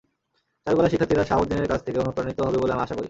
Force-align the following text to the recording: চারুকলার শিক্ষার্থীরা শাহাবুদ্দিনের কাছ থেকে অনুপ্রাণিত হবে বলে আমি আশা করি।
চারুকলার 0.67 0.91
শিক্ষার্থীরা 0.91 1.23
শাহাবুদ্দিনের 1.23 1.67
কাছ 1.67 1.79
থেকে 1.85 1.97
অনুপ্রাণিত 1.99 2.39
হবে 2.41 2.57
বলে 2.57 2.73
আমি 2.73 2.81
আশা 2.81 2.93
করি। 2.93 2.99